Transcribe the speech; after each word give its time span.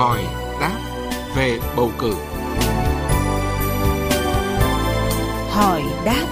hỏi 0.00 0.20
đáp 0.60 0.80
về 1.36 1.58
bầu 1.76 1.90
cử. 1.98 2.14
Hỏi 5.50 5.82
đáp 6.04 6.26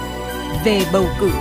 về 0.65 0.81
bầu 0.93 1.05
cử. 1.19 1.31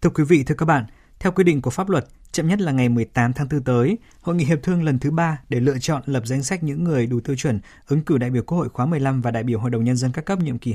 Thưa 0.00 0.10
quý 0.10 0.24
vị, 0.24 0.44
thưa 0.44 0.54
các 0.54 0.66
bạn, 0.66 0.86
theo 1.18 1.32
quy 1.32 1.44
định 1.44 1.62
của 1.62 1.70
pháp 1.70 1.88
luật, 1.88 2.06
chậm 2.32 2.48
nhất 2.48 2.60
là 2.60 2.72
ngày 2.72 2.88
18 2.88 3.32
tháng 3.32 3.48
4 3.50 3.62
tới, 3.62 3.98
Hội 4.22 4.36
nghị 4.36 4.44
hiệp 4.44 4.58
thương 4.62 4.82
lần 4.82 4.98
thứ 4.98 5.10
ba 5.10 5.38
để 5.48 5.60
lựa 5.60 5.78
chọn 5.78 6.02
lập 6.06 6.22
danh 6.26 6.42
sách 6.42 6.62
những 6.62 6.84
người 6.84 7.06
đủ 7.06 7.20
tiêu 7.20 7.36
chuẩn 7.36 7.60
ứng 7.86 8.02
cử 8.02 8.18
đại 8.18 8.30
biểu 8.30 8.42
Quốc 8.42 8.58
hội 8.58 8.68
khóa 8.68 8.86
15 8.86 9.20
và 9.20 9.30
đại 9.30 9.42
biểu 9.42 9.60
Hội 9.60 9.70
đồng 9.70 9.84
Nhân 9.84 9.96
dân 9.96 10.12
các 10.12 10.24
cấp 10.24 10.38
nhiệm 10.38 10.58
kỳ 10.58 10.74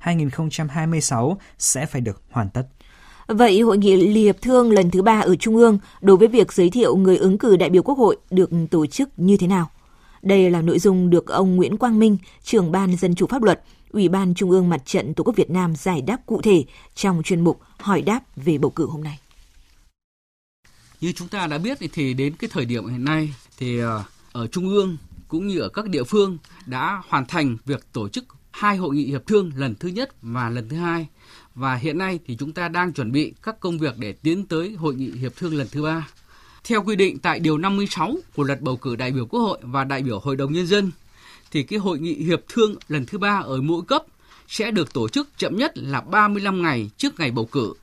2021-2026 0.00 1.36
sẽ 1.58 1.86
phải 1.86 2.00
được 2.00 2.22
hoàn 2.30 2.50
tất. 2.50 2.66
Vậy 3.28 3.60
hội 3.60 3.78
nghị 3.78 3.96
hiệp 3.96 4.42
thương 4.42 4.72
lần 4.72 4.90
thứ 4.90 5.02
ba 5.02 5.20
ở 5.20 5.36
Trung 5.36 5.56
ương 5.56 5.78
đối 6.00 6.16
với 6.16 6.28
việc 6.28 6.52
giới 6.52 6.70
thiệu 6.70 6.96
người 6.96 7.16
ứng 7.16 7.38
cử 7.38 7.56
đại 7.56 7.70
biểu 7.70 7.82
Quốc 7.82 7.98
hội 7.98 8.16
được 8.30 8.50
tổ 8.70 8.86
chức 8.86 9.08
như 9.16 9.36
thế 9.36 9.46
nào? 9.46 9.70
Đây 10.22 10.50
là 10.50 10.62
nội 10.62 10.78
dung 10.78 11.10
được 11.10 11.26
ông 11.26 11.56
Nguyễn 11.56 11.76
Quang 11.76 11.98
Minh, 11.98 12.18
trưởng 12.42 12.72
ban 12.72 12.96
Dân 12.96 13.14
chủ 13.14 13.26
pháp 13.26 13.42
luật, 13.42 13.62
Ủy 13.90 14.08
ban 14.08 14.34
Trung 14.34 14.50
ương 14.50 14.68
Mặt 14.68 14.86
trận 14.86 15.14
Tổ 15.14 15.24
quốc 15.24 15.36
Việt 15.36 15.50
Nam 15.50 15.76
giải 15.76 16.02
đáp 16.02 16.26
cụ 16.26 16.40
thể 16.42 16.64
trong 16.94 17.22
chuyên 17.22 17.40
mục 17.40 17.60
Hỏi 17.78 18.02
đáp 18.02 18.20
về 18.36 18.58
bầu 18.58 18.70
cử 18.70 18.86
hôm 18.86 19.04
nay. 19.04 19.18
Như 21.00 21.12
chúng 21.12 21.28
ta 21.28 21.46
đã 21.46 21.58
biết 21.58 21.78
thì 21.92 22.14
đến 22.14 22.34
cái 22.38 22.50
thời 22.52 22.64
điểm 22.64 22.86
hiện 22.86 23.04
nay 23.04 23.34
thì 23.58 23.78
ờ, 23.78 24.04
ở 24.32 24.46
Trung 24.46 24.68
ương 24.68 24.96
cũng 25.28 25.46
như 25.48 25.58
ở 25.58 25.68
các 25.68 25.88
địa 25.88 26.04
phương 26.04 26.38
đã 26.66 27.02
hoàn 27.08 27.26
thành 27.26 27.56
việc 27.64 27.86
tổ 27.92 28.08
chức 28.08 28.24
hai 28.58 28.76
hội 28.76 28.94
nghị 28.94 29.04
hiệp 29.04 29.26
thương 29.26 29.52
lần 29.56 29.74
thứ 29.74 29.88
nhất 29.88 30.10
và 30.22 30.50
lần 30.50 30.68
thứ 30.68 30.76
hai 30.76 31.06
và 31.54 31.74
hiện 31.74 31.98
nay 31.98 32.18
thì 32.26 32.36
chúng 32.36 32.52
ta 32.52 32.68
đang 32.68 32.92
chuẩn 32.92 33.12
bị 33.12 33.32
các 33.42 33.60
công 33.60 33.78
việc 33.78 33.94
để 33.98 34.12
tiến 34.12 34.46
tới 34.46 34.72
hội 34.72 34.94
nghị 34.94 35.10
hiệp 35.10 35.36
thương 35.36 35.54
lần 35.54 35.66
thứ 35.72 35.82
ba. 35.82 36.08
Theo 36.64 36.82
quy 36.82 36.96
định 36.96 37.18
tại 37.18 37.40
điều 37.40 37.58
56 37.58 38.14
của 38.36 38.42
luật 38.42 38.60
bầu 38.60 38.76
cử 38.76 38.96
đại 38.96 39.10
biểu 39.10 39.26
Quốc 39.26 39.40
hội 39.40 39.58
và 39.62 39.84
đại 39.84 40.02
biểu 40.02 40.18
Hội 40.18 40.36
đồng 40.36 40.52
nhân 40.52 40.66
dân, 40.66 40.90
thì 41.50 41.62
cái 41.62 41.78
hội 41.78 41.98
nghị 41.98 42.14
hiệp 42.14 42.40
thương 42.48 42.74
lần 42.88 43.06
thứ 43.06 43.18
ba 43.18 43.42
ở 43.44 43.60
mỗi 43.60 43.82
cấp 43.88 44.04
sẽ 44.48 44.70
được 44.70 44.92
tổ 44.92 45.08
chức 45.08 45.28
chậm 45.38 45.56
nhất 45.56 45.78
là 45.78 46.00
35 46.00 46.62
ngày 46.62 46.90
trước 46.96 47.20
ngày 47.20 47.30
bầu 47.30 47.46
cử. 47.46 47.74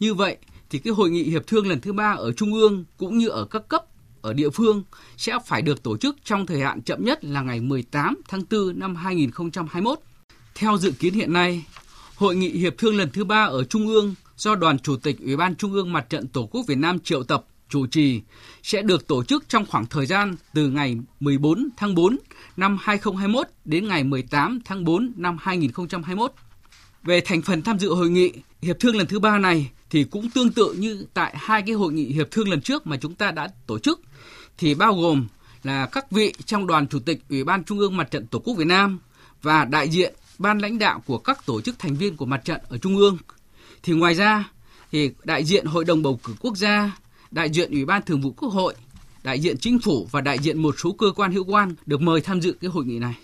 Như 0.00 0.14
vậy 0.14 0.36
thì 0.70 0.78
cái 0.78 0.92
hội 0.92 1.10
nghị 1.10 1.22
hiệp 1.22 1.46
thương 1.46 1.66
lần 1.66 1.80
thứ 1.80 1.92
ba 1.92 2.12
ở 2.12 2.32
trung 2.32 2.52
ương 2.52 2.84
cũng 2.96 3.18
như 3.18 3.28
ở 3.28 3.44
các 3.44 3.68
cấp 3.68 3.84
ở 4.24 4.32
địa 4.32 4.50
phương 4.50 4.82
sẽ 5.16 5.38
phải 5.46 5.62
được 5.62 5.82
tổ 5.82 5.96
chức 5.96 6.16
trong 6.24 6.46
thời 6.46 6.60
hạn 6.60 6.82
chậm 6.82 7.04
nhất 7.04 7.24
là 7.24 7.42
ngày 7.42 7.60
18 7.60 8.16
tháng 8.28 8.42
4 8.50 8.78
năm 8.78 8.96
2021. 8.96 9.98
Theo 10.54 10.78
dự 10.78 10.90
kiến 10.90 11.14
hiện 11.14 11.32
nay, 11.32 11.64
hội 12.16 12.36
nghị 12.36 12.48
hiệp 12.48 12.78
thương 12.78 12.96
lần 12.96 13.10
thứ 13.12 13.24
ba 13.24 13.44
ở 13.44 13.64
trung 13.64 13.86
ương 13.86 14.14
do 14.36 14.54
đoàn 14.54 14.78
chủ 14.78 14.96
tịch 14.96 15.16
Ủy 15.20 15.36
ban 15.36 15.56
Trung 15.56 15.72
ương 15.72 15.92
Mặt 15.92 16.06
trận 16.10 16.28
Tổ 16.28 16.46
quốc 16.46 16.62
Việt 16.66 16.78
Nam 16.78 16.98
triệu 16.98 17.22
tập 17.22 17.44
chủ 17.68 17.86
trì 17.86 18.20
sẽ 18.62 18.82
được 18.82 19.06
tổ 19.06 19.24
chức 19.24 19.48
trong 19.48 19.66
khoảng 19.66 19.86
thời 19.86 20.06
gian 20.06 20.36
từ 20.54 20.68
ngày 20.68 20.96
14 21.20 21.68
tháng 21.76 21.94
4 21.94 22.16
năm 22.56 22.78
2021 22.80 23.46
đến 23.64 23.88
ngày 23.88 24.04
18 24.04 24.60
tháng 24.64 24.84
4 24.84 25.12
năm 25.16 25.36
2021. 25.40 26.32
Về 27.02 27.20
thành 27.20 27.42
phần 27.42 27.62
tham 27.62 27.78
dự 27.78 27.94
hội 27.94 28.10
nghị 28.10 28.32
hiệp 28.62 28.76
thương 28.80 28.96
lần 28.96 29.06
thứ 29.06 29.18
ba 29.18 29.38
này 29.38 29.70
thì 29.94 30.04
cũng 30.04 30.30
tương 30.30 30.52
tự 30.52 30.72
như 30.72 31.06
tại 31.14 31.34
hai 31.36 31.62
cái 31.62 31.74
hội 31.74 31.92
nghị 31.92 32.04
hiệp 32.04 32.30
thương 32.30 32.48
lần 32.48 32.60
trước 32.60 32.86
mà 32.86 32.96
chúng 32.96 33.14
ta 33.14 33.30
đã 33.30 33.48
tổ 33.66 33.78
chức 33.78 34.00
thì 34.58 34.74
bao 34.74 34.94
gồm 34.94 35.26
là 35.62 35.86
các 35.86 36.10
vị 36.10 36.32
trong 36.44 36.66
đoàn 36.66 36.86
chủ 36.86 36.98
tịch 36.98 37.22
Ủy 37.30 37.44
ban 37.44 37.64
Trung 37.64 37.78
ương 37.78 37.96
Mặt 37.96 38.10
trận 38.10 38.26
Tổ 38.26 38.38
quốc 38.38 38.54
Việt 38.54 38.66
Nam 38.66 38.98
và 39.42 39.64
đại 39.64 39.88
diện 39.88 40.14
ban 40.38 40.58
lãnh 40.58 40.78
đạo 40.78 41.02
của 41.06 41.18
các 41.18 41.46
tổ 41.46 41.60
chức 41.60 41.78
thành 41.78 41.96
viên 41.96 42.16
của 42.16 42.26
mặt 42.26 42.44
trận 42.44 42.60
ở 42.68 42.78
Trung 42.78 42.96
ương. 42.96 43.18
Thì 43.82 43.92
ngoài 43.92 44.14
ra 44.14 44.50
thì 44.92 45.10
đại 45.24 45.44
diện 45.44 45.66
Hội 45.66 45.84
đồng 45.84 46.02
bầu 46.02 46.20
cử 46.24 46.32
quốc 46.40 46.56
gia, 46.56 46.98
đại 47.30 47.50
diện 47.50 47.70
Ủy 47.70 47.84
ban 47.84 48.02
Thường 48.02 48.20
vụ 48.20 48.32
Quốc 48.32 48.52
hội, 48.52 48.74
đại 49.24 49.40
diện 49.40 49.58
chính 49.58 49.78
phủ 49.78 50.08
và 50.10 50.20
đại 50.20 50.38
diện 50.38 50.62
một 50.62 50.74
số 50.78 50.92
cơ 50.92 51.06
quan 51.16 51.32
hữu 51.32 51.44
quan 51.44 51.74
được 51.86 52.00
mời 52.00 52.20
tham 52.20 52.40
dự 52.40 52.52
cái 52.60 52.70
hội 52.70 52.84
nghị 52.84 52.98
này. 52.98 53.14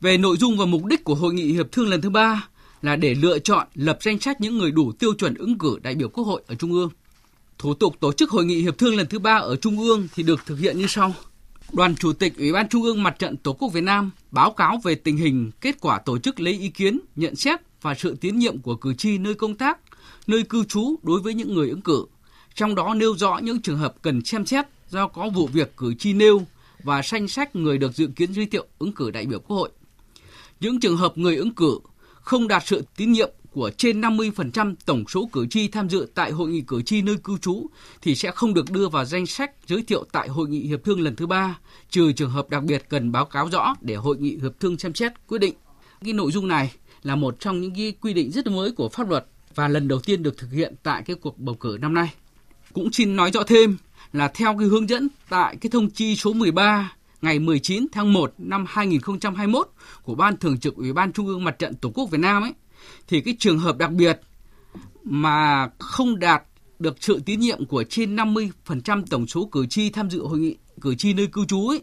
Về 0.00 0.18
nội 0.18 0.36
dung 0.36 0.58
và 0.58 0.64
mục 0.64 0.84
đích 0.84 1.04
của 1.04 1.14
hội 1.14 1.34
nghị 1.34 1.52
hiệp 1.52 1.72
thương 1.72 1.88
lần 1.88 2.00
thứ 2.00 2.10
ba 2.10 2.48
là 2.82 2.96
để 2.96 3.14
lựa 3.14 3.38
chọn 3.38 3.66
lập 3.74 3.98
danh 4.00 4.20
sách 4.20 4.40
những 4.40 4.58
người 4.58 4.70
đủ 4.70 4.92
tiêu 4.92 5.14
chuẩn 5.14 5.34
ứng 5.34 5.58
cử 5.58 5.78
đại 5.82 5.94
biểu 5.94 6.08
Quốc 6.08 6.24
hội 6.24 6.42
ở 6.46 6.54
Trung 6.54 6.72
ương. 6.72 6.90
Thủ 7.58 7.74
tục 7.74 7.96
tổ 8.00 8.12
chức 8.12 8.30
hội 8.30 8.44
nghị 8.44 8.62
hiệp 8.62 8.78
thương 8.78 8.96
lần 8.96 9.06
thứ 9.06 9.18
ba 9.18 9.34
ở 9.34 9.56
Trung 9.56 9.78
ương 9.78 10.08
thì 10.14 10.22
được 10.22 10.46
thực 10.46 10.58
hiện 10.58 10.78
như 10.78 10.86
sau. 10.88 11.14
Đoàn 11.72 11.96
Chủ 11.96 12.12
tịch 12.12 12.38
Ủy 12.38 12.52
ban 12.52 12.68
Trung 12.68 12.82
ương 12.82 13.02
Mặt 13.02 13.18
trận 13.18 13.36
Tổ 13.36 13.52
quốc 13.52 13.72
Việt 13.72 13.80
Nam 13.80 14.10
báo 14.30 14.50
cáo 14.50 14.80
về 14.84 14.94
tình 14.94 15.16
hình 15.16 15.50
kết 15.60 15.80
quả 15.80 15.98
tổ 15.98 16.18
chức 16.18 16.40
lấy 16.40 16.54
ý 16.54 16.68
kiến, 16.68 17.00
nhận 17.16 17.36
xét 17.36 17.60
và 17.82 17.94
sự 17.94 18.16
tín 18.20 18.38
nhiệm 18.38 18.58
của 18.58 18.76
cử 18.76 18.94
tri 18.94 19.18
nơi 19.18 19.34
công 19.34 19.54
tác, 19.54 19.78
nơi 20.26 20.42
cư 20.42 20.64
trú 20.64 20.94
đối 21.02 21.20
với 21.20 21.34
những 21.34 21.54
người 21.54 21.70
ứng 21.70 21.82
cử. 21.82 22.04
Trong 22.54 22.74
đó 22.74 22.94
nêu 22.94 23.16
rõ 23.16 23.38
những 23.42 23.62
trường 23.62 23.78
hợp 23.78 23.94
cần 24.02 24.24
xem 24.24 24.46
xét 24.46 24.66
do 24.88 25.08
có 25.08 25.28
vụ 25.28 25.46
việc 25.46 25.76
cử 25.76 25.94
tri 25.94 26.12
nêu 26.12 26.42
và 26.82 27.02
danh 27.04 27.28
sách 27.28 27.56
người 27.56 27.78
được 27.78 27.94
dự 27.94 28.06
kiến 28.16 28.32
giới 28.34 28.46
thiệu 28.46 28.66
ứng 28.78 28.92
cử 28.92 29.10
đại 29.10 29.26
biểu 29.26 29.38
Quốc 29.38 29.56
hội. 29.56 29.70
Những 30.60 30.80
trường 30.80 30.96
hợp 30.96 31.18
người 31.18 31.36
ứng 31.36 31.54
cử 31.54 31.78
không 32.26 32.48
đạt 32.48 32.66
sự 32.66 32.84
tín 32.96 33.12
nhiệm 33.12 33.30
của 33.52 33.70
trên 33.76 34.00
50% 34.00 34.74
tổng 34.86 35.04
số 35.08 35.28
cử 35.32 35.46
tri 35.50 35.68
tham 35.68 35.88
dự 35.88 36.06
tại 36.14 36.30
hội 36.30 36.50
nghị 36.50 36.60
cử 36.60 36.82
tri 36.82 37.02
nơi 37.02 37.16
cư 37.24 37.38
trú 37.38 37.66
thì 38.02 38.14
sẽ 38.14 38.30
không 38.30 38.54
được 38.54 38.70
đưa 38.70 38.88
vào 38.88 39.04
danh 39.04 39.26
sách 39.26 39.50
giới 39.66 39.82
thiệu 39.82 40.04
tại 40.12 40.28
hội 40.28 40.48
nghị 40.48 40.60
hiệp 40.60 40.84
thương 40.84 41.00
lần 41.00 41.16
thứ 41.16 41.26
ba, 41.26 41.58
trừ 41.90 42.12
trường 42.12 42.30
hợp 42.30 42.50
đặc 42.50 42.62
biệt 42.62 42.84
cần 42.88 43.12
báo 43.12 43.24
cáo 43.24 43.48
rõ 43.48 43.74
để 43.80 43.94
hội 43.94 44.16
nghị 44.18 44.38
hiệp 44.42 44.60
thương 44.60 44.78
xem 44.78 44.94
xét 44.94 45.12
quyết 45.28 45.38
định. 45.38 45.54
Cái 46.04 46.12
nội 46.12 46.32
dung 46.32 46.48
này 46.48 46.72
là 47.02 47.16
một 47.16 47.40
trong 47.40 47.60
những 47.60 47.74
cái 47.74 47.92
quy 48.00 48.12
định 48.12 48.30
rất 48.30 48.46
mới 48.46 48.72
của 48.72 48.88
pháp 48.88 49.08
luật 49.08 49.26
và 49.54 49.68
lần 49.68 49.88
đầu 49.88 49.98
tiên 49.98 50.22
được 50.22 50.38
thực 50.38 50.52
hiện 50.52 50.74
tại 50.82 51.02
cái 51.06 51.16
cuộc 51.16 51.38
bầu 51.38 51.54
cử 51.54 51.78
năm 51.80 51.94
nay. 51.94 52.12
Cũng 52.72 52.92
xin 52.92 53.16
nói 53.16 53.30
rõ 53.30 53.42
thêm 53.42 53.76
là 54.12 54.28
theo 54.28 54.56
cái 54.58 54.68
hướng 54.68 54.88
dẫn 54.88 55.08
tại 55.28 55.56
cái 55.60 55.70
thông 55.70 55.90
chi 55.90 56.16
số 56.16 56.32
13 56.32 56.95
ngày 57.22 57.38
19 57.38 57.86
tháng 57.92 58.12
1 58.12 58.34
năm 58.38 58.64
2021 58.68 59.68
của 60.02 60.14
Ban 60.14 60.36
Thường 60.36 60.58
trực 60.58 60.76
Ủy 60.76 60.92
ban 60.92 61.12
Trung 61.12 61.26
ương 61.26 61.44
Mặt 61.44 61.58
trận 61.58 61.74
Tổ 61.74 61.90
quốc 61.94 62.10
Việt 62.10 62.18
Nam 62.18 62.42
ấy, 62.42 62.52
thì 63.08 63.20
cái 63.20 63.36
trường 63.38 63.58
hợp 63.58 63.78
đặc 63.78 63.92
biệt 63.92 64.20
mà 65.02 65.68
không 65.78 66.18
đạt 66.18 66.42
được 66.78 66.96
sự 67.00 67.20
tín 67.26 67.40
nhiệm 67.40 67.66
của 67.66 67.84
trên 67.84 68.16
50% 68.16 69.02
tổng 69.10 69.26
số 69.26 69.48
cử 69.52 69.66
tri 69.66 69.90
tham 69.90 70.10
dự 70.10 70.22
hội 70.26 70.38
nghị 70.38 70.56
cử 70.80 70.94
tri 70.94 71.12
nơi 71.12 71.26
cư 71.26 71.44
trú 71.44 71.68
ấy, 71.68 71.82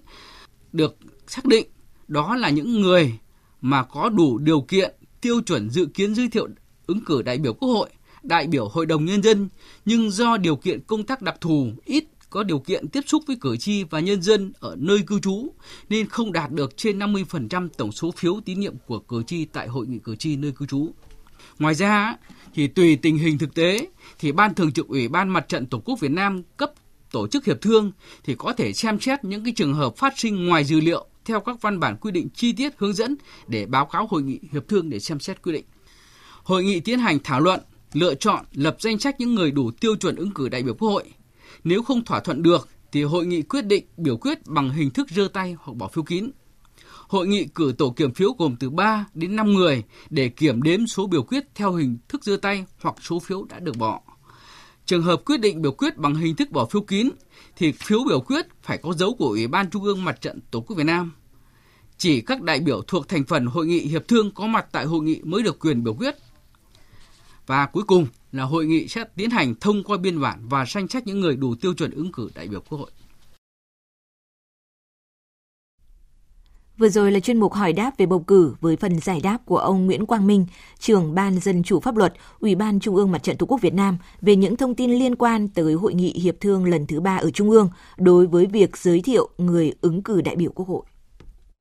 được 0.72 0.98
xác 1.28 1.46
định 1.46 1.68
đó 2.08 2.36
là 2.36 2.50
những 2.50 2.82
người 2.82 3.20
mà 3.62 3.84
có 3.84 4.10
đủ 4.10 4.38
điều 4.38 4.62
kiện 4.62 4.96
tiêu 5.22 5.42
chuẩn 5.42 5.70
dự 5.70 5.86
kiến 5.86 6.16
giới 6.16 6.28
thiệu 6.30 6.48
ứng 6.88 7.06
cử 7.06 7.22
đại 7.22 7.38
biểu 7.38 7.54
Quốc 7.54 7.70
hội, 7.70 7.90
đại 8.24 8.48
biểu 8.48 8.68
Hội 8.68 8.86
đồng 8.86 9.06
Nhân 9.06 9.24
dân, 9.24 9.50
nhưng 9.86 10.12
do 10.12 10.38
điều 10.38 10.56
kiện 10.56 10.82
công 10.82 11.04
tác 11.04 11.22
đặc 11.22 11.36
thù 11.42 11.72
ít 11.86 12.04
có 12.34 12.44
điều 12.44 12.60
kiện 12.60 12.88
tiếp 12.88 13.02
xúc 13.08 13.24
với 13.28 13.36
cử 13.42 13.58
tri 13.58 13.84
và 13.84 14.00
nhân 14.00 14.22
dân 14.22 14.54
ở 14.60 14.76
nơi 14.80 15.04
cư 15.08 15.20
trú 15.20 15.54
nên 15.90 16.08
không 16.08 16.34
đạt 16.34 16.52
được 16.52 16.78
trên 16.78 17.00
50% 17.00 17.70
tổng 17.78 17.92
số 17.92 18.12
phiếu 18.12 18.42
tín 18.46 18.60
nhiệm 18.60 18.76
của 18.88 19.00
cử 19.00 19.24
tri 19.28 19.46
tại 19.46 19.68
hội 19.68 19.88
nghị 19.88 20.00
cử 20.00 20.16
tri 20.16 20.36
nơi 20.36 20.52
cư 20.52 20.66
trú. 20.66 20.90
Ngoài 21.60 21.76
ra 21.76 22.16
thì 22.54 22.68
tùy 22.68 22.96
tình 22.96 23.18
hình 23.18 23.38
thực 23.38 23.56
tế 23.56 23.88
thì 24.20 24.32
Ban 24.32 24.54
Thường 24.54 24.72
trực 24.72 24.88
Ủy 24.88 25.08
ban 25.08 25.30
Mặt 25.30 25.48
trận 25.48 25.66
Tổ 25.66 25.82
quốc 25.86 26.00
Việt 26.00 26.12
Nam 26.12 26.44
cấp 26.58 26.72
tổ 27.12 27.28
chức 27.28 27.46
hiệp 27.46 27.62
thương 27.62 27.92
thì 28.24 28.36
có 28.38 28.54
thể 28.54 28.74
xem 28.74 29.00
xét 29.00 29.24
những 29.24 29.44
cái 29.44 29.54
trường 29.56 29.74
hợp 29.74 29.98
phát 29.98 30.20
sinh 30.20 30.46
ngoài 30.46 30.64
dữ 30.64 30.82
liệu 30.82 31.06
theo 31.26 31.40
các 31.40 31.62
văn 31.62 31.80
bản 31.80 31.98
quy 31.98 32.12
định 32.12 32.28
chi 32.36 32.54
tiết 32.54 32.74
hướng 32.78 32.94
dẫn 32.94 33.16
để 33.48 33.66
báo 33.66 33.86
cáo 33.86 34.08
hội 34.10 34.22
nghị 34.22 34.40
hiệp 34.52 34.68
thương 34.68 34.90
để 34.90 35.00
xem 35.00 35.20
xét 35.20 35.42
quy 35.42 35.52
định. 35.52 35.66
Hội 36.44 36.64
nghị 36.64 36.80
tiến 36.80 37.00
hành 37.00 37.20
thảo 37.24 37.40
luận, 37.40 37.60
lựa 37.94 38.16
chọn, 38.16 38.46
lập 38.54 38.76
danh 38.80 39.00
sách 39.00 39.20
những 39.20 39.36
người 39.36 39.52
đủ 39.52 39.72
tiêu 39.72 39.96
chuẩn 39.96 40.16
ứng 40.16 40.32
cử 40.32 40.50
đại 40.50 40.64
biểu 40.64 40.74
Quốc 40.74 40.90
hội 40.90 41.04
nếu 41.64 41.84
không 41.84 42.06
thỏa 42.06 42.20
thuận 42.20 42.44
được 42.44 42.70
thì 42.92 43.04
hội 43.04 43.26
nghị 43.26 43.42
quyết 43.42 43.62
định 43.62 43.86
biểu 43.98 44.18
quyết 44.18 44.48
bằng 44.48 44.70
hình 44.70 44.90
thức 44.90 45.10
giơ 45.10 45.28
tay 45.34 45.56
hoặc 45.60 45.74
bỏ 45.74 45.88
phiếu 45.88 46.04
kín. 46.04 46.32
Hội 47.08 47.28
nghị 47.28 47.46
cử 47.46 47.74
tổ 47.78 47.90
kiểm 47.90 48.14
phiếu 48.14 48.34
gồm 48.38 48.56
từ 48.60 48.70
3 48.70 49.06
đến 49.14 49.36
5 49.36 49.54
người 49.54 49.84
để 50.10 50.30
kiểm 50.30 50.62
đếm 50.62 50.88
số 50.88 51.08
biểu 51.08 51.24
quyết 51.24 51.44
theo 51.56 51.74
hình 51.74 51.98
thức 52.08 52.24
giơ 52.24 52.38
tay 52.38 52.66
hoặc 52.82 52.96
số 53.02 53.20
phiếu 53.20 53.44
đã 53.44 53.60
được 53.60 53.78
bỏ. 53.78 54.02
Trường 54.86 55.04
hợp 55.04 55.22
quyết 55.26 55.38
định 55.38 55.62
biểu 55.62 55.72
quyết 55.72 55.98
bằng 55.98 56.16
hình 56.16 56.36
thức 56.36 56.52
bỏ 56.52 56.66
phiếu 56.66 56.82
kín 56.82 57.10
thì 57.56 57.72
phiếu 57.72 58.04
biểu 58.08 58.22
quyết 58.22 58.48
phải 58.62 58.78
có 58.78 58.94
dấu 58.94 59.14
của 59.14 59.28
Ủy 59.28 59.48
ban 59.48 59.70
Trung 59.70 59.84
ương 59.84 60.06
Mặt 60.06 60.22
trận 60.22 60.40
Tổ 60.52 60.62
quốc 60.62 60.78
Việt 60.78 60.84
Nam. 60.84 61.12
Chỉ 61.98 62.22
các 62.22 62.42
đại 62.42 62.60
biểu 62.60 62.82
thuộc 62.88 63.08
thành 63.08 63.24
phần 63.24 63.46
hội 63.46 63.66
nghị 63.66 63.80
hiệp 63.80 64.08
thương 64.08 64.32
có 64.32 64.48
mặt 64.48 64.66
tại 64.72 64.86
hội 64.86 65.02
nghị 65.04 65.22
mới 65.24 65.44
được 65.44 65.60
quyền 65.60 65.84
biểu 65.84 65.94
quyết. 65.94 66.16
Và 67.48 67.66
cuối 67.66 67.84
cùng 67.84 68.08
là 68.34 68.44
hội 68.44 68.66
nghị 68.66 68.88
sẽ 68.88 69.04
tiến 69.16 69.30
hành 69.30 69.56
thông 69.62 69.84
qua 69.84 69.98
biên 69.98 70.22
bản 70.22 70.40
và 70.50 70.66
danh 70.68 70.88
sách 70.88 71.08
những 71.08 71.20
người 71.20 71.36
đủ 71.36 71.56
tiêu 71.62 71.74
chuẩn 71.74 71.92
ứng 71.92 72.12
cử 72.12 72.30
đại 72.36 72.48
biểu 72.48 72.62
Quốc 72.70 72.78
hội. 72.78 72.92
Vừa 76.78 76.90
rồi 76.90 77.12
là 77.12 77.20
chuyên 77.20 77.40
mục 77.40 77.54
hỏi 77.54 77.74
đáp 77.74 77.92
về 77.98 78.06
bầu 78.06 78.20
cử 78.20 78.56
với 78.62 78.76
phần 78.76 79.00
giải 79.00 79.20
đáp 79.24 79.38
của 79.46 79.58
ông 79.58 79.86
Nguyễn 79.86 80.06
Quang 80.06 80.28
Minh, 80.28 80.46
trưởng 80.80 81.16
Ban 81.16 81.40
Dân 81.40 81.64
chủ 81.64 81.80
pháp 81.80 81.98
luật, 81.98 82.14
Ủy 82.40 82.56
ban 82.56 82.80
Trung 82.80 82.96
ương 82.96 83.12
Mặt 83.12 83.24
trận 83.24 83.38
Tổ 83.38 83.46
quốc 83.46 83.62
Việt 83.62 83.74
Nam 83.74 83.98
về 84.22 84.36
những 84.36 84.56
thông 84.56 84.76
tin 84.76 84.92
liên 84.92 85.16
quan 85.16 85.48
tới 85.48 85.74
hội 85.74 85.94
nghị 85.94 86.14
hiệp 86.14 86.36
thương 86.40 86.66
lần 86.66 86.88
thứ 86.88 87.00
ba 87.02 87.18
ở 87.18 87.32
Trung 87.32 87.50
ương 87.50 87.70
đối 87.98 88.28
với 88.28 88.46
việc 88.46 88.78
giới 88.78 89.02
thiệu 89.02 89.30
người 89.38 89.74
ứng 89.82 90.04
cử 90.04 90.22
đại 90.22 90.36
biểu 90.36 90.52
Quốc 90.52 90.68
hội. 90.68 90.84